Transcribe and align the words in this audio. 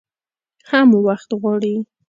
هم 0.69 0.89
وخت 1.07 1.29
غواړي. 1.41 1.75